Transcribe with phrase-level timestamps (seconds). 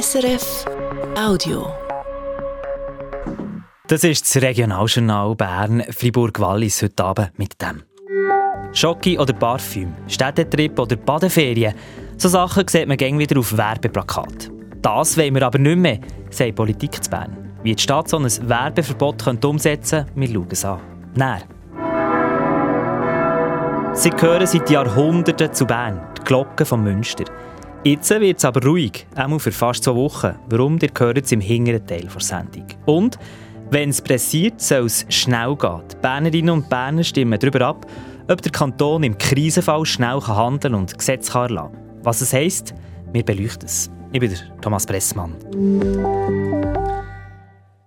[0.00, 0.64] SRF
[1.16, 1.72] Audio.
[3.86, 7.84] Das ist das Regionaljournal Bern Fribourg-Wallis heute Abend mit dem.
[8.72, 11.74] Schocki oder Parfüm, Städtetrip oder Badeferien,
[12.16, 14.50] so Sachen sieht man gäng wieder auf Werbeplakat.
[14.82, 17.54] Das wollen wir aber nicht mehr, sagt Politik zu Bern.
[17.62, 20.80] Wie die Stadt so ein Werbeverbot könnte umsetzen könnte, wir schauen es an.
[21.14, 21.42] Näher.
[23.92, 27.26] Sie gehören seit Jahrhunderten zu Bern, die Glocken von Münster.
[27.86, 30.34] Jetzt wird es aber ruhig, auch für fast zwei Wochen.
[30.48, 30.78] Warum?
[30.80, 32.64] Ihr gehört es im hinteren Teil der Sendung.
[32.86, 33.18] Und
[33.70, 35.82] wenn es pressiert, soll es schnell gehen.
[35.92, 37.86] Die Bernerinnen und Berner stimmen darüber ab,
[38.30, 41.76] ob der Kanton im Krisenfall schnell handeln und Gesetze kann.
[42.02, 42.72] Was es heisst,
[43.12, 43.90] wir beleuchten es.
[44.12, 45.34] Ich bin Thomas Pressmann.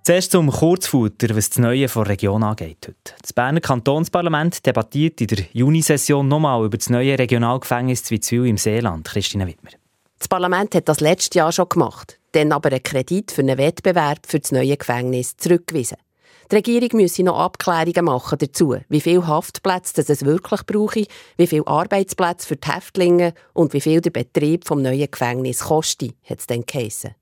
[0.04, 2.78] Zuerst zum Kurzfutter, was das Neue von der Region angeht.
[2.88, 3.16] Heute.
[3.20, 9.08] Das Berner Kantonsparlament debattiert in der Junisession nochmal über das neue Regionalgefängnis Zwitzwil im Seeland.
[9.08, 9.72] Christine Wittmer.
[10.20, 14.20] Das Parlament hat das letztes Jahr schon gemacht, dann aber einen Kredit für einen Wettbewerb
[14.26, 15.98] für das neue Gefängnis zurückgewiesen.
[16.50, 21.68] Die Regierung müsse noch Abklärungen machen dazu, wie viele Haftplätze es wirklich brauche, wie viele
[21.68, 26.48] Arbeitsplätze für die Häftlinge und wie viel der Betrieb vom neuen Gefängnis koste, hat es
[26.48, 27.16] dann geheissen.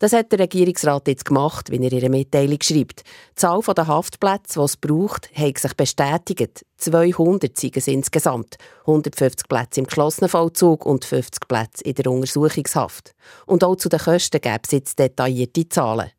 [0.00, 3.00] Das hat der Regierungsrat jetzt gemacht, wie er in ihrer Mitteilung schreibt.
[3.00, 6.64] Die Zahl der Haftplätze, die es braucht, hat sich bestätigt.
[6.78, 8.56] 200 sind es insgesamt.
[8.86, 13.14] 150 Plätze im geschlossenen Vollzug und 50 Plätze in der Untersuchungshaft.
[13.44, 16.10] Und auch zu den Kosten gäbe es jetzt detaillierte Zahlen.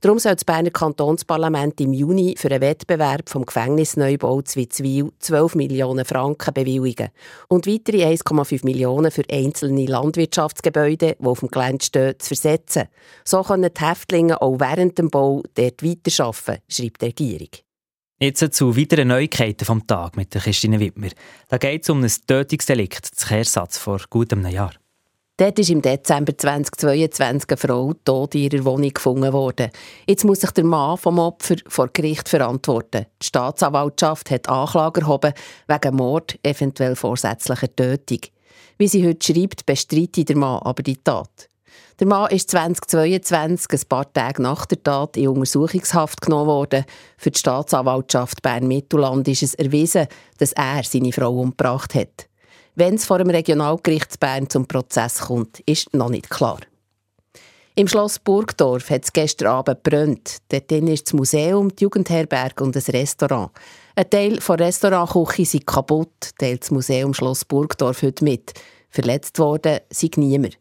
[0.00, 6.04] Darum soll das Berner Kantonsparlament im Juni für einen Wettbewerb vom Gefängnisneubau Zwitzwil 12 Millionen
[6.04, 7.10] Franken bewilligen
[7.48, 12.84] und weitere 1,5 Millionen für einzelne Landwirtschaftsgebäude, die auf dem Gelände stehen, zu versetzen.
[13.24, 17.48] So können die Häftlinge auch während dem Bau dort weiterarbeiten, schreibt die Regierung.
[18.22, 21.08] Jetzt zu weiteren Neuigkeiten vom Tag mit Christine Wittmer.
[21.48, 24.72] Da geht es um ein Tötungsdelikt, das Kehrsatz vor gut einem Jahr.
[25.40, 29.70] Dort ist im Dezember 2022 eine Frau tot in ihrer Wohnung gefunden worden.
[30.06, 33.06] Jetzt muss sich der Mann vom Opfer vor Gericht verantworten.
[33.22, 35.32] Die Staatsanwaltschaft hat Anklage erhoben
[35.66, 38.18] wegen Mord, eventuell vorsätzlicher Tötung.
[38.76, 41.48] Wie sie heute schreibt, bestreitet der Mann aber die Tat.
[41.98, 46.84] Der Mann ist 2022, ein paar Tage nach der Tat, in Untersuchungshaft genommen worden.
[47.16, 52.29] Für die Staatsanwaltschaft Bern-Mittelland ist es erwiesen, dass er seine Frau umgebracht hat.
[52.74, 56.60] Wenn es vor dem Regionalgericht Bern zum Prozess kommt, ist noch nicht klar.
[57.74, 60.38] Im Schloss Burgdorf hat es gestern Abend gebrannt.
[60.48, 63.50] Dort ist das Museum, die Jugendherberge und ein Restaurant.
[63.96, 68.52] Ein Teil der Restaurantküche ist kaputt, teilt das Museum Schloss Burgdorf heute mit.
[68.90, 70.58] Verletzt worden sei niemand.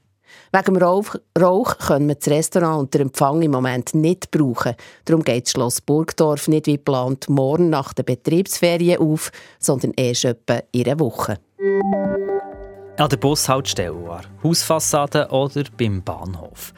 [0.51, 4.75] Wegen dem Rauch, Rauch können wir das Restaurant und den Empfang im Moment nicht brauchen.
[5.05, 10.25] Darum geht das Schloss Burgdorf nicht wie geplant morgen nach der Betriebsferien auf, sondern erst
[10.25, 11.39] etwa in einer Woche.
[11.61, 16.73] An der Bushaltestelle, an Hausfassade oder beim Bahnhof.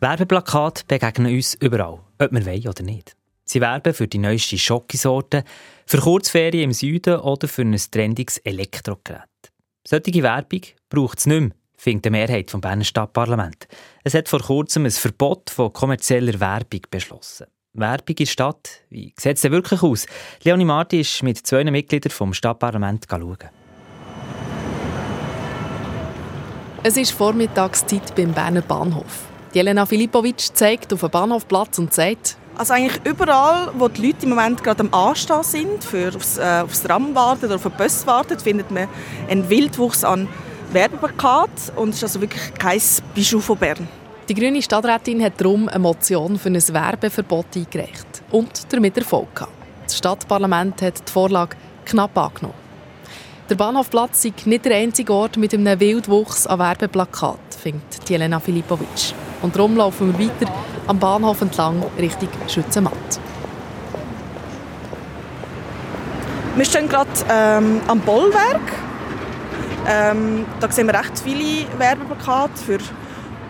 [0.00, 3.14] Werbeplakate begegnen uns überall, ob wir wollen oder nicht.
[3.44, 5.44] Sie werben für die neueste Schokisorte,
[5.84, 9.28] für Kurzferien im Süden oder für ein trendiges Elektrogerät.
[9.86, 13.68] Solche Werbung braucht es nicht mehr, findet die Mehrheit vom Berner Stadtparlament.
[14.04, 17.46] Es hat vor kurzem ein Verbot von kommerzieller Werbung beschlossen.
[17.74, 20.06] Werbung in Stadt, wie sieht es denn wirklich aus?
[20.44, 23.63] Leonie Marti ist mit zwei Mitgliedern vom Stadtparlament schauen.
[26.86, 29.22] Es ist Vormittagszeit beim Berner Bahnhof.
[29.54, 34.28] Jelena Filipovic zeigt auf den Bahnhofplatz und sagt, also eigentlich überall, wo die Leute im
[34.28, 38.06] Moment gerade am Anstehen sind, für aufs, äh, aufs Tram warten oder auf den Bus
[38.06, 38.86] warten, findet man
[39.30, 40.28] einen Wildwuchs an
[40.72, 42.82] Werbeplakaten und es ist also wirklich kein
[43.14, 43.88] Bijou von Bern.
[44.28, 49.52] Die grüne Stadträtin hat darum eine Motion für ein Werbeverbot eingereicht und damit Erfolg gehabt.
[49.84, 51.56] Das Stadtparlament hat die Vorlage
[51.86, 52.63] knapp angenommen.
[53.50, 59.12] Der Bahnhofplatz ist nicht der einzige Ort mit einem Wildwuchs an Werbeplakat, findet Jelena Filipovic.
[59.42, 60.50] Und darum laufen wir weiter
[60.86, 63.20] am Bahnhof entlang Richtung Schützenmatt.
[66.56, 68.62] Wir stehen gerade ähm, am Bollwerk.
[69.86, 72.78] Ähm, da sehen wir recht viele Werbeplakate für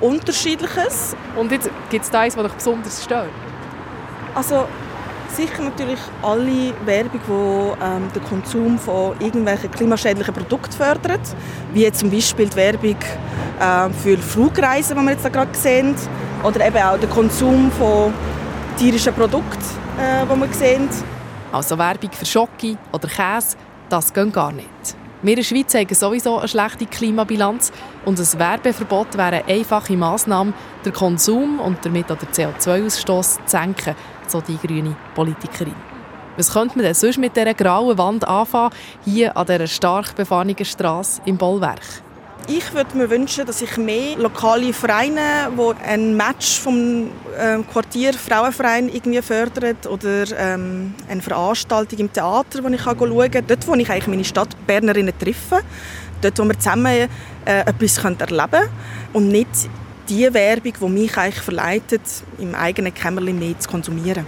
[0.01, 1.15] Unterschiedliches.
[1.37, 3.31] Und jetzt gibt es da eins, das dich besonders stört?
[4.35, 4.67] Also
[5.35, 11.21] sicher natürlich alle Werbung, die ähm, den Konsum von irgendwelchen klimaschädlichen Produkten fördert,
[11.73, 12.97] wie zum Beispiel die Werbung
[13.61, 15.95] äh, für Flugreisen, die wir jetzt gerade sehen,
[16.43, 18.13] oder eben auch der Konsum von
[18.77, 19.63] tierischen Produkten,
[19.99, 20.89] äh, die wir sehen.
[21.53, 23.57] Also Werbung für Schoki oder Käse,
[23.89, 25.04] das geht gar nicht.
[25.25, 27.73] Wir in der Schweiz haben sowieso eine schlechte Klimabilanz
[28.05, 30.53] und ein Werbeverbot wäre eine einfache Massnahme,
[30.85, 33.95] den Konsum und damit auch den CO2-Ausstoß zu senken
[34.29, 35.75] so die grüne Politikerin.
[36.37, 38.75] Was könnte man denn sonst mit dieser grauen Wand anfangen,
[39.07, 41.81] hier an dieser stark befahrenen Straße im Bollwerk?
[42.47, 48.13] Ich würde mir wünschen, dass ich mehr lokale Vereine, die ein Match vom ähm, Quartier
[48.13, 53.47] Frauenverein irgendwie fördert oder ähm, eine Veranstaltung im Theater, wo ich schauen kann.
[53.47, 55.63] Dort, wo ich eigentlich meine Stadt Bernerinnen treffe.
[56.21, 57.09] Dort, wo wir zusammen äh,
[57.47, 58.69] etwas erleben können.
[59.15, 59.49] Und nicht
[60.11, 62.03] die Werbung, die mich eigentlich verleitet,
[62.39, 64.27] im eigenen Kämmerlein mehr zu konsumieren.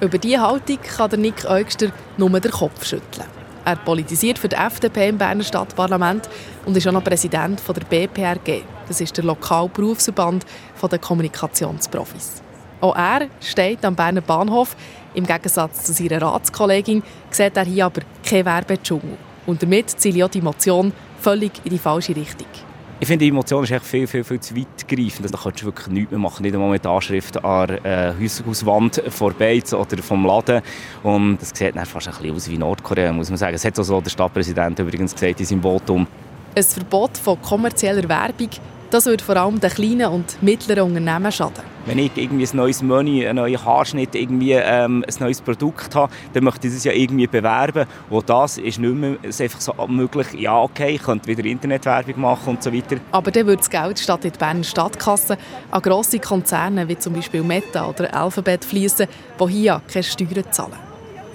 [0.00, 3.37] Über diese Haltung kann Nick Eugster nur den Kopf schütteln.
[3.68, 6.26] Er politisiert für die FDP im Berner Stadtparlament
[6.64, 8.62] und ist auch noch Präsident der BPRG.
[8.86, 10.46] Das ist der lokale Berufsverband
[10.90, 12.40] der Kommunikationsprofis.
[12.80, 14.74] Auch er steht am Berner Bahnhof.
[15.12, 19.18] Im Gegensatz zu seiner Ratskollegin sieht er hier aber keinen Werbedschungel.
[19.44, 22.67] Und damit zielt auch die Motion völlig in die falsche Richtung.
[23.00, 25.22] Ich finde, die Emotion ist echt viel, viel, viel zu weitgreifend.
[25.22, 26.42] Also, da kannst du wirklich nichts mehr machen.
[26.42, 30.62] Nicht einmal mit Anschrift an der äh, vorbei oder vom Laden.
[31.04, 33.52] Und das sieht dann fast ein bisschen aus wie Nordkorea, muss man sagen.
[33.52, 36.08] Das hat auch so der Stadtpräsident übrigens gesagt in seinem Votum.
[36.56, 38.50] Ein Verbot von kommerzieller Werbung
[38.90, 41.62] das würde vor allem den kleinen und mittleren Unternehmen schaden.
[41.86, 46.12] Wenn ich irgendwie ein neues Menü, einen neuen Haarschnitt, irgendwie, ähm, ein neues Produkt habe,
[46.34, 47.86] dann möchte ich das ja irgendwie bewerben.
[48.10, 50.26] Und das ist nicht mehr ist einfach so möglich.
[50.34, 52.96] Ja, okay, ich könnte wieder Internetwerbung machen und so weiter.
[53.12, 55.38] Aber dann würde das Geld statt in die Berner Stadtkasse
[55.70, 59.06] an grosse Konzerne wie zum Beispiel Meta oder Alphabet fließen,
[59.40, 60.87] die hier keine Steuern zahlen.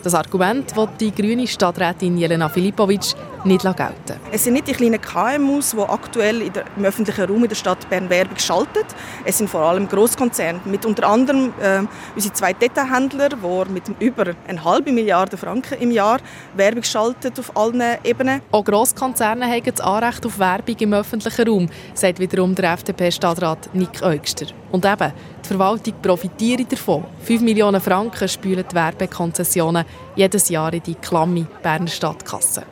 [0.03, 3.15] Das Argument will die grüne Stadträtin Jelena Filipovic
[3.45, 4.19] nicht gelten.
[4.33, 6.41] Es sind nicht die kleinen KMUs, die aktuell
[6.75, 8.83] im öffentlichen Raum in der Stadt Bern Werbung schalten.
[9.23, 11.83] Es sind vor allem Großkonzerne mit unter anderem äh,
[12.15, 16.19] unsere zwei Detailhändler, die mit über eine halbe Milliarde Franken im Jahr
[16.53, 18.41] Werbung schalten auf allen Ebenen.
[18.51, 24.01] Auch Großkonzerne haben das Anrecht auf Werbung im öffentlichen Raum, sagt wiederum der FDP-Stadtrat Nick
[24.01, 24.47] Eugster.
[24.69, 27.03] Und eben, die Verwaltung profitiert davon.
[27.23, 29.85] 5 Millionen Franken spülen die Werbekonzessionen
[30.15, 32.63] jedes Jahr in die klamme Berner Stadtkasse.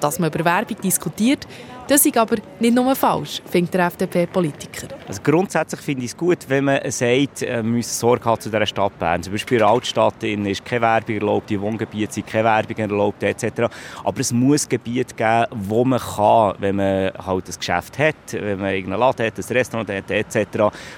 [0.00, 1.46] Dass man über Werbung diskutiert,
[1.88, 4.88] das ist aber nicht nur falsch, findet der FDP-Politiker.
[5.06, 8.50] Also grundsätzlich finde ich es gut, wenn man sagt, äh, man muss Sorge haben zu
[8.50, 9.22] dieser Stadt Bern.
[9.22, 13.22] Zum Beispiel in der Altstadt ist keine Werbung erlaubt, in Wohngebieten sind keine Werbung erlaubt
[13.22, 13.74] etc.
[14.04, 18.60] Aber es muss Gebiete geben, wo man kann, wenn man halt ein Geschäft hat, wenn
[18.60, 20.36] man irgendeinen Laden hat, ein Restaurant hat etc.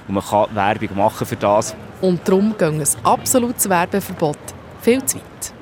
[0.08, 1.76] Und man kann Werbung machen für das.
[2.00, 4.38] Und darum geht ein absolutes Werbeverbot
[4.82, 5.59] viel zu weit.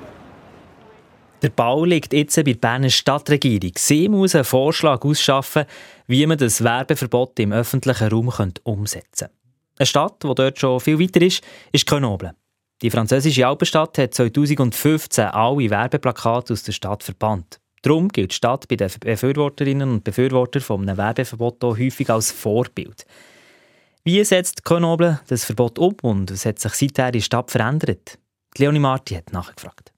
[1.40, 3.70] Der Bau liegt jetzt bei der Berner Stadtregierung.
[3.76, 5.66] Sie muss einen Vorschlag ausschaffen,
[6.08, 8.32] wie man das Werbeverbot im öffentlichen Raum
[8.64, 9.30] umsetzen könnte.
[9.78, 12.34] Eine Stadt, die dort schon viel weiter ist, ist Grenoble.
[12.82, 17.60] Die französische Alpenstadt hat 2015 alle Werbeplakate aus der Stadt verbannt.
[17.82, 23.06] Darum gilt die Stadt bei den Befürworterinnen und Befürwortern von einem Werbeverbot häufig als Vorbild.
[24.02, 28.18] Wie setzt Grenoble das Verbot um und was hat sich seither in der Stadt verändert?
[28.56, 29.92] Leonie Marti hat nachgefragt.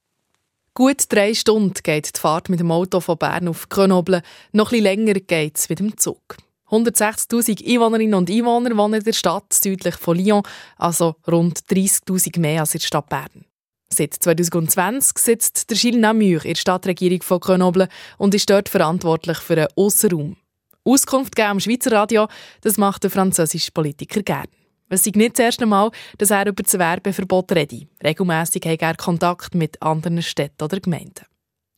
[0.80, 4.22] Gut drei Stunden geht die Fahrt mit dem Auto von Bern auf Grenoble.
[4.52, 6.38] Noch etwas länger geht es mit dem Zug.
[6.70, 10.42] 160.000 Einwohnerinnen und Einwohner wohnen in der Stadt südlich von Lyon,
[10.78, 13.44] also rund 30.000 mehr als in der Stadt Bern.
[13.92, 19.36] Seit 2020 sitzt der Gilles Namur in der Stadtregierung von Grenoble und ist dort verantwortlich
[19.36, 20.38] für den Aussenraum.
[20.82, 22.26] Auskunft geben am Schweizer Radio,
[22.62, 24.48] das macht der französische Politiker gerne.
[24.92, 27.86] Es ist nicht das erste Mal, dass er über das Werbeverbot redet.
[28.02, 31.26] Regelmässig hat er Kontakt mit anderen Städten oder Gemeinden.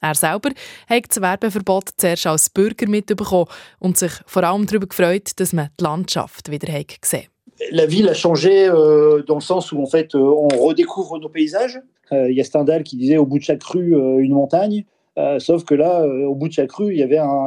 [0.01, 0.49] Er selber
[0.89, 3.51] hat das Werbeverbot zuerst als Bürger mitbekommen
[3.81, 7.29] und sich vor allem darüber gefreut, dass man die Landschaft wieder gesehen
[7.71, 11.29] La ville a changé euh, dans le sens où en fait euh, on redécouvre nos
[11.29, 11.81] paysages.
[12.11, 14.85] Euh, il y a Stendhal qui disait au bout de chaque rue euh, une montagne.
[15.19, 17.47] Euh, sauf que là, euh, au bout de chaque rue, il y avait un,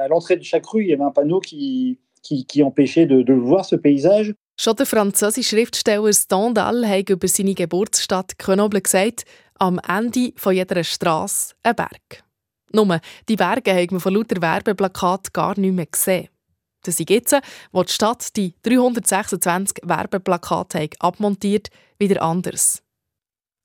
[0.00, 3.20] à l'entrée de chaque rue, il y avait un panneau qui, qui, qui empêchait de,
[3.22, 4.34] de voir ce paysage.
[4.62, 9.24] Schon der französische Schriftsteller Stendhal hat über seine Geburtsstadt Grenoble gesagt,
[9.54, 12.22] am Ende von jeder Straße ein Berg.
[12.70, 16.28] Nur, die Berge haben wir von lauter Werbeplakat gar nicht mehr gesehen.
[16.82, 17.40] Das ist jetzt,
[17.72, 22.82] wo die Stadt die 326 Werbeplakate abmontiert, wieder anders.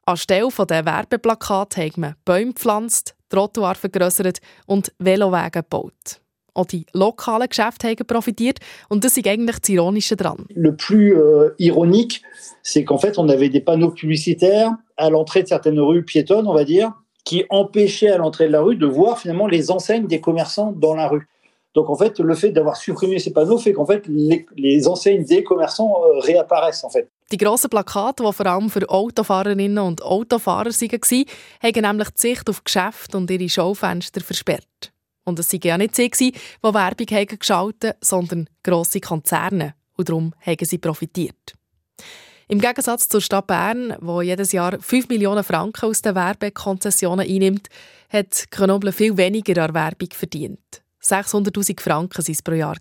[0.06, 6.22] Anstelle der Werbeplakate haben wir Bäume gepflanzt, Trottoir vergrößert und Velowege gebaut.
[6.56, 8.60] Auch die lokalen Geschäfte haben profitiert.
[8.90, 10.46] Und das ist eigentlich das Ironische dran.
[10.56, 12.22] Le plus euh, ironique,
[12.64, 16.54] c'est qu'en fait, on avait des panneaux publicitaires à l'entrée de certaines rues piétonnes, on
[16.54, 16.94] va dire,
[17.26, 20.96] qui empêchaient à l'entrée de la rue de voir finalement les enseignes des commerçants dans
[20.96, 21.28] la rue.
[21.74, 25.26] Donc en fait, le fait d'avoir supprimé ces panneaux fait qu'en fait les, les, enseignes
[25.26, 27.10] des commerçants euh, réapparaissent en fait.
[27.32, 31.26] Die grossen Plakate, die vor allem für Autofahrerinnen und Autofahrer waren,
[31.64, 34.95] haben nämlich die Sicht auf Geschäfte und ihre Schaufenster versperrt.
[35.26, 37.40] Und es waren ja nicht sie, die Werbung haben
[38.00, 39.74] sondern grosse Konzerne.
[39.98, 41.54] Und darum haben sie profitiert.
[42.48, 47.70] Im Gegensatz zur Stadt Bern, wo jedes Jahr 5 Millionen Franken aus den Werbekonzessionen einnimmt,
[48.10, 50.84] hat Grenoble viel weniger an Werbung verdient.
[51.02, 52.78] 600'000 Franken waren es pro Jahr.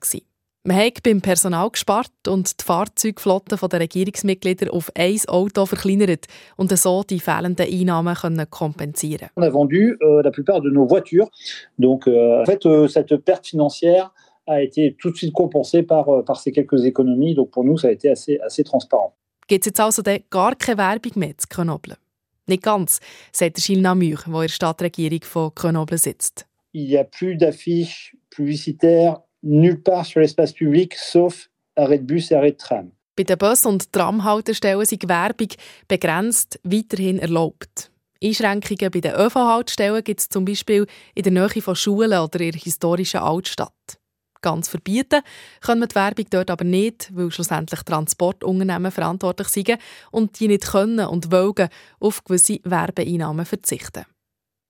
[0.66, 6.24] Man hat beim Personal gespart und die Fahrzeugflotte der Regierungsmitglieder auf ein Auto verkleinert
[6.56, 9.28] und so die fehlenden Einnahmen können kompensieren.
[9.36, 11.28] On a vendu euh, la plupart de nos voitures.
[11.76, 14.10] Donc euh, en fait euh, cette perte financière
[14.46, 17.34] a été tout de suite compensée par, euh, par ces quelques économies.
[17.34, 19.14] Donc pour nous ça a été assez, assez transparent.
[19.46, 21.98] Gibt es jetzt also gar keine Werbung mehr zu Grenoble?
[22.46, 23.00] Nicht ganz,
[23.32, 26.46] sagt Gilles Namur, der in der Stadtregierung von Grenoble sitzt.
[26.72, 32.32] Il n'y a plus d'affiches publicitaires nulle part sur l'espace public, sauf arrêt de bus
[32.32, 32.90] arrêt de tram.
[33.16, 35.48] Bei den Bus- und Tramhaltestellen sind Werbung
[35.86, 37.92] begrenzt weiterhin erlaubt.
[38.22, 42.52] Einschränkungen bei den ÖV-Haltestellen gibt es zum Beispiel in der Nähe von Schulen oder in
[42.52, 43.98] der historischen Altstadt.
[44.40, 45.22] Ganz verbieten
[45.60, 49.78] können wir die Werbung dort aber nicht, weil schlussendlich Transportunternehmen verantwortlich sind
[50.10, 51.68] und die nicht können und wollen
[52.00, 54.04] auf gewisse Werbeeinnahmen verzichten.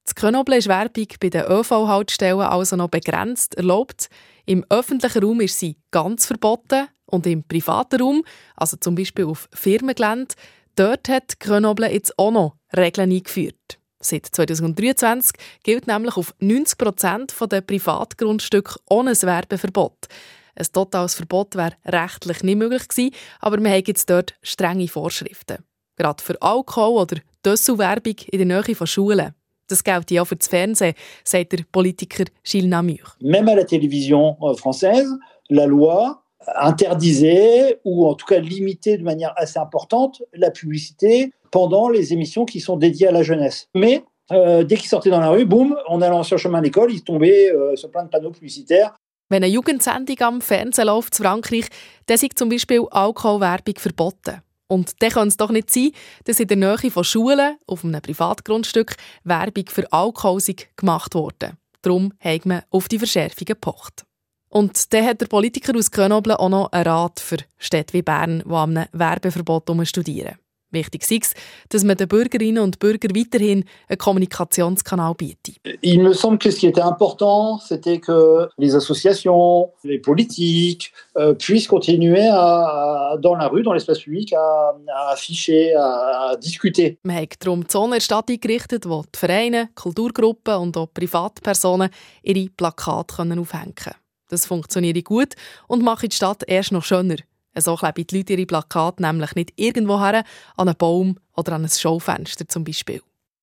[0.05, 4.09] Das Grenoble ist Werbung bei den ÖV-Haltestellen also noch begrenzt erlaubt.
[4.45, 9.49] Im öffentlichen Raum ist sie ganz verboten und im privaten Raum, also zum Beispiel auf
[9.53, 10.35] Firmengelände,
[10.77, 13.79] dort hat Grenoble jetzt auch noch Regeln eingeführt.
[14.01, 15.33] Seit 2023
[15.63, 20.09] gilt nämlich auf 90 Prozent der Privatgrundstücke ohne ein Werbeverbot.
[20.55, 25.65] Ein totales Verbot wäre rechtlich nicht möglich gewesen, aber wir haben jetzt dort strenge Vorschriften.
[25.97, 29.35] Gerade für Alkohol- oder Dösselwerbung in der Nähe von Schulen.
[29.69, 30.95] Das gilt ja für das Fernsehen,
[31.25, 33.17] sagt der Politiker Gilles Namur.
[33.21, 35.09] Même à la télévision euh, française,
[35.51, 36.23] la loi
[36.57, 42.45] interdisait, ou en tout cas limitait de manière assez importante, la publicité pendant les émissions
[42.45, 43.69] qui sont dédiées à la jeunesse.
[43.75, 46.65] Mais euh, dès qu'ils sortaient dans la rue, boum, en allant sur le chemin de
[46.65, 48.95] l'école, ils tombaient euh, sur plein de panneaux publicitaires.
[49.31, 51.67] Wenn eine Jugendsendung am Fernsehen läuft in Frankreich,
[52.07, 54.43] dann ist zum Beispiel Alkoholwerbung verboten.
[54.67, 55.93] Und dann kann es doch nicht sein,
[56.25, 60.41] dass in der Nähe von Schulen auf einem Privatgrundstück Werbung für Alkohol
[60.77, 61.57] gemacht wurde.
[61.83, 64.05] Darum hat man auf die Verschärfung gepocht.
[64.49, 68.43] Und dann hat der Politiker aus Grenoble auch noch einen Rat für Städte wie Bern,
[68.47, 70.37] die an einem Werbeverbot studieren.
[70.75, 71.35] Wichtig ist,
[71.71, 75.57] dass man den Bürgerinnen und Bürgern weiterhin einen Kommunikationskanal bietet.
[75.83, 81.35] Il me semble que ce qui était important, c'était que les associations, les politiques euh,
[81.35, 86.37] puissent continuer à, à, dans la rue, dans l'espace public, à, à afficher, à, à,
[86.37, 86.99] discuter.
[87.03, 91.91] Man hat darum die Zone der Stadt eingerichtet, wo die Vereine, Kulturgruppen und auch Privatpersonen
[92.23, 93.97] ihre Plakate aufhängen können.
[94.29, 95.35] Das funktioniert gut
[95.69, 97.17] und macht die Stadt erst noch schöner.
[97.57, 100.25] So kleben die Leute ihre Plakate nämlich nicht irgendwo her,
[100.57, 103.01] an einen Baum oder an ein Schaufenster zum Beispiel.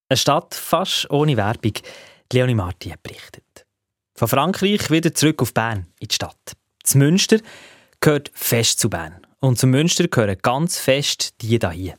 [0.09, 1.73] Eine Stadt fast ohne Werbung.
[2.33, 3.65] Leonie Marti hat berichtet.
[4.15, 6.53] Von Frankreich wieder zurück auf Bern, in die Stadt.
[6.83, 7.37] Das Münster
[7.99, 9.25] gehört fest zu Bern.
[9.39, 11.95] Und zum Münster gehören ganz fest die hier.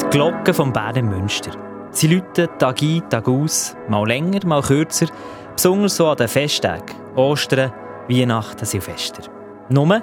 [0.00, 1.50] Die Glocken vom Berner Münster.
[1.90, 5.06] Sie läuten Tag ein, Tag aus, mal länger, mal kürzer,
[5.54, 7.72] besonders so an den Festtagen, Ostern,
[8.08, 9.30] Weihnachten, Silvester.
[9.68, 10.02] Nur,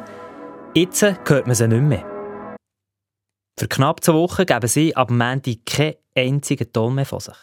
[0.73, 2.05] jetzt hört man sie nicht mehr.
[3.59, 7.35] Für knapp zwei Wochen geben sie ab Montag keinen einzigen Ton mehr von sich.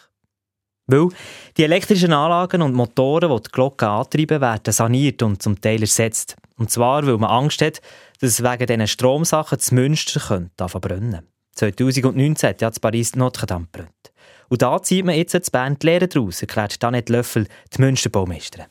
[0.87, 1.09] Weil
[1.57, 6.37] die elektrischen Anlagen und Motoren, die die Glocken antreiben, werden saniert und zum Teil ersetzt.
[6.57, 7.81] Und zwar, weil man Angst hat,
[8.21, 13.67] dass wegen diesen Stromsachen das Münster könnte brennen 2019 hat ja das Paris Notre Dame
[13.71, 14.13] brennt.
[14.49, 18.67] Und da zieht man jetzt das Band die Lehre daraus, erklärt Danette Löffel, die Münsterbaumeisterin.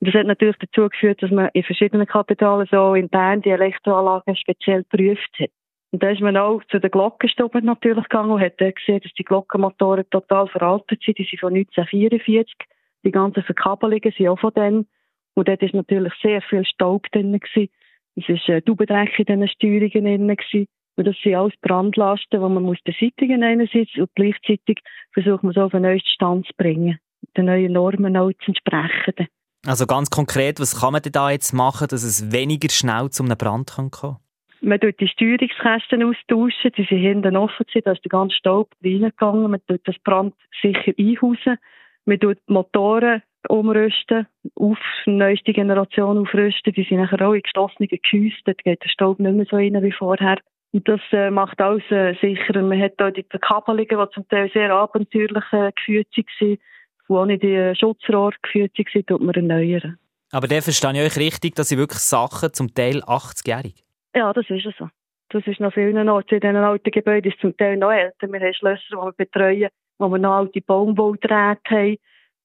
[0.00, 4.36] Das hat natürlich dazu geführt, dass man in verschiedenen Kapitalen, so in Bern, die Elektroanlagen
[4.36, 5.50] speziell geprüft hat.
[5.92, 9.24] Und da ist man auch zu den Glockenstuben natürlich gegangen und hat gesehen, dass die
[9.24, 11.18] Glockenmotoren total veraltet sind.
[11.18, 12.54] Die sind von 1944.
[13.04, 14.86] Die ganzen Verkabelungen sind auch von denen.
[15.34, 17.40] Und dort ist natürlich sehr viel Staub drin.
[18.16, 20.66] Es war Taubendreck in diesen Steuerungen drin.
[20.96, 24.78] Und das sind alles Brandlasten, die man muss beseitigen einerseits und gleichzeitig
[25.12, 26.98] versucht man so auf einen neuesten Stand zu bringen,
[27.36, 29.28] den neuen Normen auch zu entsprechen.
[29.66, 33.24] Also ganz konkret, was kann man denn da jetzt machen, dass es weniger schnell zu
[33.24, 34.16] einem Brand kommen kann?
[34.62, 39.50] Man tut die Steuerungskästen austauschen, die sind hinten offen, da ist der ganze Staub reingegangen,
[39.50, 41.58] man tut das Brand sicher einhausen,
[42.06, 47.42] man tut die Motoren umrüsten, auf die neueste Generation aufrüsten, die sind nachher auch in
[47.42, 50.38] geschlossenen Gehäusen, dort geht der Staub nicht mehr so rein wie vorher.
[50.72, 52.62] Und das äh, macht alles äh, sicherer.
[52.62, 56.58] Man hat auch die Verkabelungen, die zum Teil sehr abenteuerlich äh, geführt waren, die
[57.08, 59.98] ohne die äh, Schutzrohre geführt waren, tut man erneuern.
[60.32, 63.84] Aber der verstehe ich euch richtig, dass sie wirklich Sachen zum Teil 80-jährig?
[64.14, 64.88] Ja, das ist so.
[65.30, 66.34] Das ist noch vielen Orten.
[66.34, 68.30] In diesen alten Gebäuden ist zum Teil noch älter.
[68.30, 69.68] Wir haben Schlösser, die wir betreuen,
[69.98, 71.98] wo wir noch alte Baumwolldrähte haben,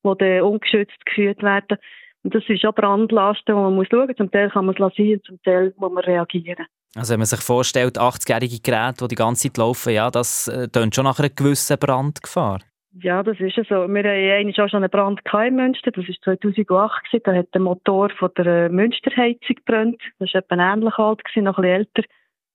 [0.04, 1.78] die dann ungeschützt geführt werden.
[2.24, 4.18] Und das ist auch Brandlasten, wo man muss schauen muss.
[4.18, 6.66] Zum Teil kann man es lassen, zum Teil muss man reagieren.
[6.95, 10.67] Also wenn man sich vorstellt, 80-jährige Geräte, die die ganze Zeit laufen, ja, das äh,
[10.93, 12.60] schon nach einer gewissen Brandgefahr.
[13.00, 13.88] Ja, das ist so.
[13.88, 15.91] Wir hatten auch schon einen Brand in Münster.
[15.91, 17.21] Das war 2008.
[17.24, 20.01] Da hat der Motor von der äh, Münsterheizung gebrannt.
[20.19, 22.03] Das war etwa ähnlich alt, noch ein bisschen älter.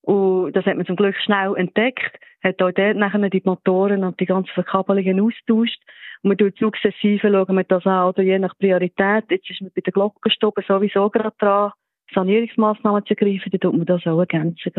[0.03, 2.19] Und das hat man zum Glück schnell entdeckt.
[2.45, 5.81] Hat auch dort nachher die Motoren und die ganzen Verkabelungen austauscht.
[6.23, 9.25] Und man tut sukzessive, schauen wir das an, oder je nach Priorität.
[9.31, 11.73] Jetzt ist man bei den Glockenstuben sowieso gerade dran,
[12.15, 13.51] Sanierungsmaßnahmen zu ergreifen.
[13.51, 14.73] Dann tut man das auch ergänzen.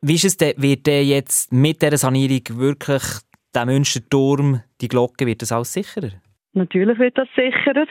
[0.00, 3.02] Wie ist es denn, wird der jetzt mit dieser Sanierung wirklich
[3.54, 6.10] der Münsterturm, die Glocke, wird das alles sicherer?
[6.54, 7.86] Natürlich wird das sicherer.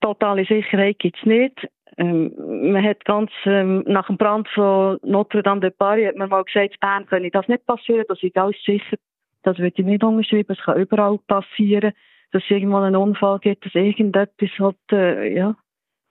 [0.00, 1.68] Totale Sicherheit gibt es nicht.
[1.96, 2.32] Ähm,
[2.72, 6.44] man hat ganz, ähm, nach dem Brand von Notre Dame de Paris hat man mal
[6.44, 8.96] gesagt, in Bern könne das nicht passieren, das ist alles sicher.
[9.42, 11.92] Das würde ich nicht unterschreiben, es kann überall passieren,
[12.32, 15.54] dass es irgendwann einen Unfall gibt, dass irgendetwas hat, äh, ja,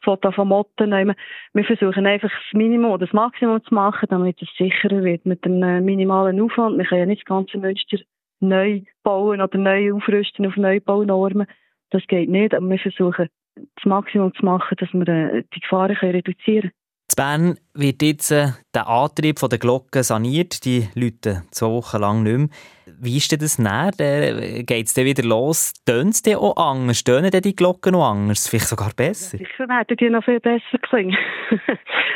[0.03, 1.15] Foto von Motten nehmen.
[1.53, 5.45] Wir versuchen einfach das Minimum oder das Maximum zu machen, damit es sicherer wird mit
[5.45, 6.77] einem äh, minimalen Aufwand.
[6.77, 7.97] Wir können ja nicht das ganze Münster
[8.39, 11.47] neu bauen oder neu aufrüsten auf Neubaunormen.
[11.91, 15.95] Das geht nicht, aber wir versuchen das Maximum zu machen, dass wir äh, die Gefahren
[15.95, 16.82] reduzieren können.
[17.13, 20.65] In Bern wird jetzt äh, der Antrieb der Glocken saniert.
[20.65, 22.47] Die läuten zwei Wochen lang nicht mehr.
[22.99, 24.63] Wie ist denn das näher?
[24.63, 25.73] Geht es dann wieder los?
[25.85, 27.03] Tönen es dann auch anders?
[27.03, 28.47] Tönen dann die Glocken noch anders?
[28.47, 29.37] Vielleicht sogar besser?
[29.37, 31.15] Ja, sicher werden die noch viel besser klingen.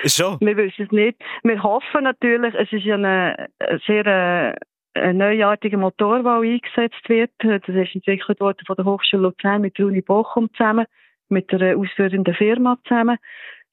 [0.06, 0.38] Schon?
[0.42, 1.20] Wir wissen es nicht.
[1.44, 3.50] Wir hoffen natürlich, es ist ja eine
[3.86, 4.56] sehr äh,
[5.00, 7.32] ein neuartiger Motor, der eingesetzt wird.
[7.40, 10.88] Das ist entwickelt worden von der Hochschule Luzern mit der Uni Bochum zusammen,
[11.30, 13.20] mit der ausführenden Firma zusammen.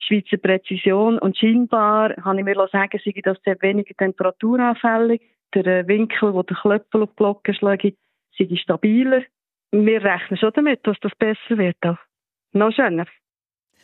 [0.06, 5.22] Schweizer Präzision und scheinbar, habe ich mir sagen, sei das sehr weniger temperaturanfällig.
[5.54, 7.98] Der äh, Winkel, wo der Klöppel auf die Glocke schlägt,
[8.36, 9.22] sei stabiler.
[9.70, 11.76] Wir rechnen schon damit, dass das besser wird.
[11.82, 11.98] Auch.
[12.52, 13.06] Noch schöner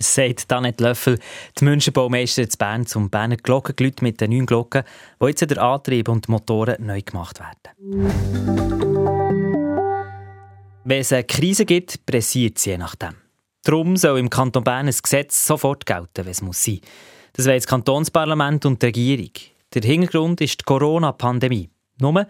[0.02, 1.18] sagt Danet Löffel,
[1.58, 4.82] die Münsterbaumeisterin zu Bern zum Berner Glockengelüt mit den neuen Glocken,
[5.18, 7.76] wo jetzt der Antrieb und die Motoren neu gemacht werden.
[10.84, 13.14] Wenn es eine Krise gibt, pressiert sie je nachdem.
[13.62, 16.80] Darum soll im Kanton Bern ein Gesetz sofort gelten, wenn es muss sein.
[17.34, 19.32] Das wollen das Kantonsparlament und die Regierung.
[19.74, 21.68] Der Hintergrund ist die Corona-Pandemie.
[21.98, 22.26] Nur,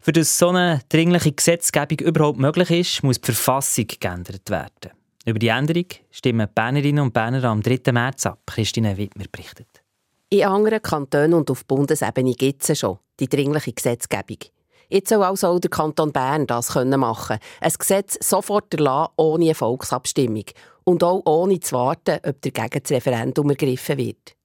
[0.00, 4.90] für das so eine dringliche Gesetzgebung überhaupt möglich ist, muss die Verfassung geändert werden.
[5.24, 7.92] Über die Änderung stimmen die Bernerinnen und Berner am 3.
[7.92, 8.40] März ab.
[8.46, 9.68] Christine Wittmer berichtet.
[10.30, 14.38] In anderen Kantonen und auf Bundesebene gibt es schon die dringliche Gesetzgebung.
[14.92, 19.54] Jetzt soll also auch der Kanton Bern das machen Ein Gesetz sofort erlassen, ohne eine
[19.54, 20.44] Volksabstimmung.
[20.84, 24.36] Und auch ohne zu warten, ob dagegen das Referendum ergriffen wird.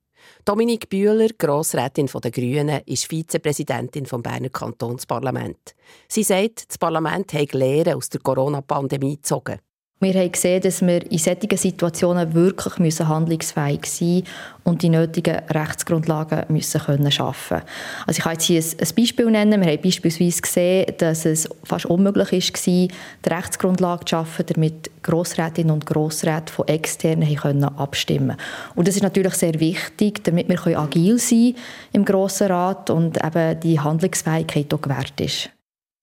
[0.46, 5.76] Dominik Bühler, Grossrätin der Grünen, ist Vizepräsidentin vom Berner Kantonsparlament.
[6.08, 9.60] Sie sagt, das Parlament habe Lehren aus der Corona-Pandemie gezogen.
[10.00, 14.24] Wir haben gesehen, dass wir in solchen Situationen wirklich müssen handlungsfähig sein
[14.64, 17.64] und die nötigen Rechtsgrundlagen müssen können schaffen.
[18.06, 19.60] Also ich kann jetzt hier ein Beispiel nennen.
[19.60, 22.90] Wir haben beispielsweise gesehen, dass es fast unmöglich war, die
[23.28, 28.38] Rechtsgrundlage zu schaffen, damit Grossrätinnen und Grossräte von Externen können abstimmen
[28.76, 31.56] Und das ist natürlich sehr wichtig, damit wir agil sein
[31.92, 35.50] im Grossen Rat und eben die Handlungsfähigkeit auch gewährt ist.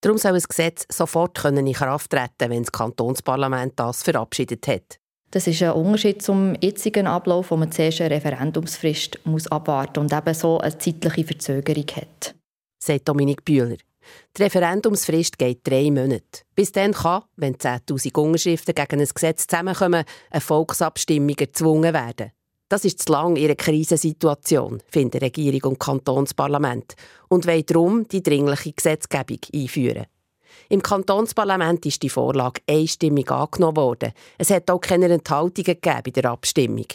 [0.04, 4.98] Darum soll das Gesetz sofort in Kraft treten, wenn das Kantonsparlament das verabschiedet hat.
[5.30, 10.12] Das ist ein Unterschied zum jetzigen Ablauf, wo man zuerst eine Referendumsfrist muss abwarten und
[10.12, 12.34] eben so eine zeitliche Verzögerung hat.
[12.78, 13.78] Sagt Dominik Bühler.
[14.36, 16.42] Die Referendumsfrist geht drei Monate.
[16.54, 22.30] Bis dann kann, wenn 10.000 Unterschriften gegen ein Gesetz zusammenkommen, eine Volksabstimmung erzwungen werden.
[22.74, 26.96] Das ist zu lang ihre Krisensituation, finden Regierung und Kantonsparlament
[27.28, 30.06] und wollen darum die dringliche Gesetzgebung einführen.
[30.70, 34.10] Im Kantonsparlament ist die Vorlage einstimmig angenommen worden.
[34.38, 36.86] Es hat auch keine Enthaltungen gegeben bei der Abstimmung.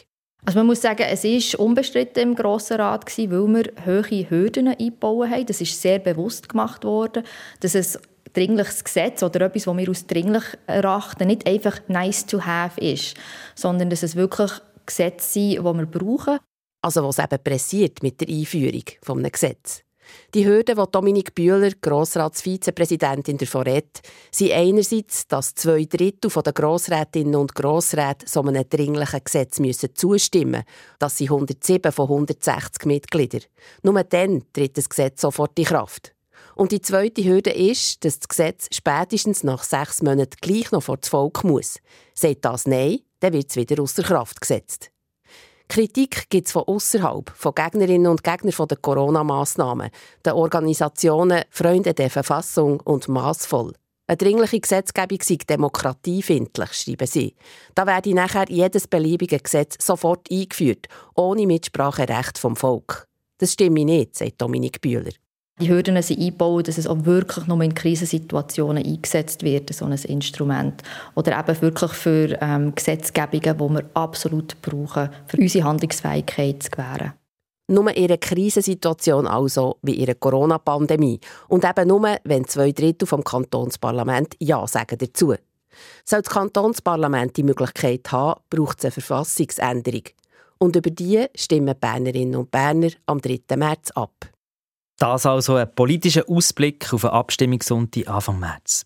[0.43, 5.29] Also man muss sagen, es war unbestritten im Grossen Rat, weil wir hohe Hürden eingebaut
[5.29, 5.45] haben.
[5.45, 7.23] Das ist sehr bewusst gemacht worden,
[7.61, 7.97] dass es
[8.33, 13.15] dringliches Gesetz oder etwas, das wir als dringlich erachten, nicht einfach nice to have ist,
[13.55, 14.51] sondern dass es wirklich
[14.89, 16.39] Gesetze sind, die wir brauchen.
[16.81, 19.83] Also was eben pressiert mit der Einführung eines Gesetzes.
[20.33, 27.35] Die Hürden, die Dominik Bühler, Grossratsvizepräsidentin der Vorret, sind einerseits, dass zwei Drittel der Grossrätinnen
[27.35, 30.65] und Grossräte so einem dringlichen Gesetz müssen zustimmen müssen.
[30.99, 33.43] Das sind 107 von 160 Mitgliedern.
[33.83, 36.13] Nur dann tritt das Gesetz sofort in Kraft.
[36.55, 40.97] Und die zweite Hürde ist, dass das Gesetz spätestens nach sechs Monaten gleich noch vor
[40.97, 41.79] das Volk muss.
[42.13, 44.91] Sagt das Nein, dann wird es wieder außer Kraft gesetzt.
[45.67, 49.91] Kritik gibt es von außerhalb, von Gegnerinnen und Gegnern der Corona-Massnahmen,
[50.25, 53.73] den Organisationen Freunde der Verfassung und Maßvoll.
[54.07, 57.35] Eine dringliche Gesetzgebung sei demokratiefindlich, schreiben sie.
[57.75, 63.05] Da werde nachher jedes beliebige Gesetz sofort eingeführt, ohne Mitspracherecht vom Volk.
[63.37, 65.11] Das stimme nicht, sagt Dominik Bühler.
[65.61, 69.91] Die Hürden sind eingebaut, dass es auch wirklich nur in Krisensituationen eingesetzt wird, so ein
[69.91, 70.83] Instrument.
[71.15, 77.13] Oder eben wirklich für ähm, Gesetzgebungen, die wir absolut brauchen, für unsere Handlungsfähigkeit zu gewähren.
[77.67, 81.19] Nur in einer Krisensituation also, wie in einer Corona-Pandemie.
[81.49, 85.35] Und eben nur, wenn zwei Drittel vom Kantonsparlament Ja sagen dazu.
[86.05, 90.03] Soll das Kantonsparlament die Möglichkeit haben, braucht es eine Verfassungsänderung.
[90.57, 93.55] Und über die stimmen Bernerinnen und Berner am 3.
[93.55, 94.13] März ab.
[94.99, 98.85] Das also ein politischer Ausblick auf eine Abstimmungssonntag Anfang März.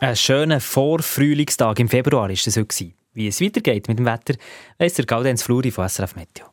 [0.00, 2.92] Ein schöner Vorfrühlingstag im Februar war das heute.
[3.12, 4.34] Wie es weitergeht mit dem Wetter,
[4.78, 6.46] weiss der Gaudenz Fluri von SRF Meteo.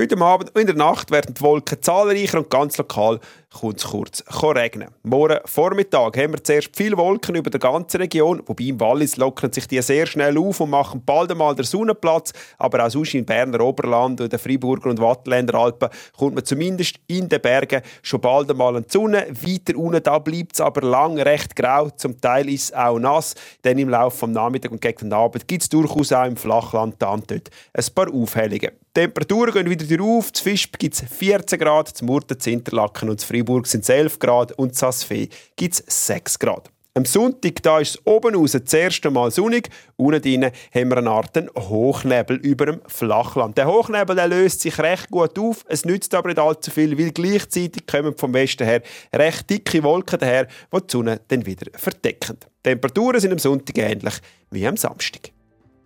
[0.00, 3.18] Heute Abend und in der Nacht werden die Wolken zahlreicher und ganz lokal
[3.52, 4.88] kommt es kurz regnen.
[5.02, 9.52] Morgen Vormittag haben wir zuerst viele Wolken über der ganzen Region, wobei im Wallis lockern
[9.52, 12.32] sich die sehr schnell auf und machen bald einmal der Sonnenplatz.
[12.58, 16.96] Aber auch sonst im Berner Oberland und den Friburger und Wattländer Alpen kommt man zumindest
[17.06, 19.26] in den Bergen schon bald einmal an die Sonne.
[19.28, 21.90] Weiter unten da bleibt es aber lang recht grau.
[21.90, 23.34] Zum Teil ist es auch nass.
[23.64, 26.96] Denn im Laufe des Nachmittags und gegen den Abend gibt es durchaus auch im Flachland
[26.98, 28.70] da und dort ein paar Aufhellungen.
[28.94, 30.32] Die Temperaturen gehen wieder auf.
[30.32, 33.88] Zu Fisch gibt es 14 Grad, zu Murten, zu Interlaken und zu Freiburg sind es
[33.88, 36.70] 11 Grad und zu Asfee gibt es 6 Grad.
[36.94, 39.70] Am Sonntag da ist es oben raus das erste Mal sonnig.
[39.96, 43.56] Unten drin haben wir eine Art Hochnebel über dem Flachland.
[43.56, 45.64] Der Hochnebel der löst sich recht gut auf.
[45.68, 48.82] Es nützt aber nicht allzu viel, weil gleichzeitig kommen vom Westen her
[49.14, 52.36] recht dicke Wolken daher, die die Sonne dann wieder verdecken.
[52.42, 54.14] Die Temperaturen sind am Sonntag ähnlich
[54.50, 55.30] wie am Samstag.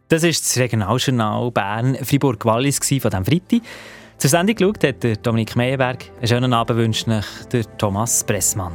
[0.09, 3.61] Das ist das Regionaljournal Bern Fribourg-Wallis von diesem Freitag.
[4.19, 6.11] Zur Sendung geschaut hat der Dominik Meyerberg.
[6.19, 8.73] Einen schönen Abend wünscht euch der Thomas Pressmann.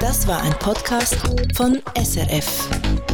[0.00, 1.16] Das war ein Podcast
[1.54, 3.09] von SRF.